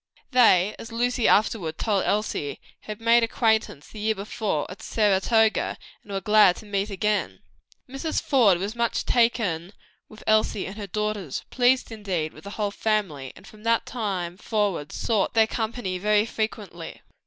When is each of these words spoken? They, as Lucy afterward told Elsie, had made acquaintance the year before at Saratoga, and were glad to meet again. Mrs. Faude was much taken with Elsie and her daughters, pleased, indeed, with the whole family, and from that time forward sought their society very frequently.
They, 0.31 0.75
as 0.79 0.91
Lucy 0.91 1.27
afterward 1.27 1.77
told 1.77 2.05
Elsie, 2.05 2.59
had 2.79 2.99
made 2.99 3.21
acquaintance 3.21 3.87
the 3.89 3.99
year 3.99 4.15
before 4.15 4.65
at 4.71 4.81
Saratoga, 4.81 5.77
and 6.01 6.11
were 6.11 6.19
glad 6.19 6.55
to 6.55 6.65
meet 6.65 6.89
again. 6.89 7.41
Mrs. 7.87 8.19
Faude 8.19 8.57
was 8.57 8.75
much 8.75 9.05
taken 9.05 9.73
with 10.09 10.23
Elsie 10.25 10.65
and 10.65 10.75
her 10.77 10.87
daughters, 10.87 11.43
pleased, 11.51 11.91
indeed, 11.91 12.33
with 12.33 12.45
the 12.45 12.49
whole 12.57 12.71
family, 12.71 13.31
and 13.35 13.45
from 13.45 13.61
that 13.61 13.85
time 13.85 14.37
forward 14.37 14.91
sought 14.91 15.35
their 15.35 15.45
society 15.47 15.99
very 15.99 16.25
frequently. 16.25 17.03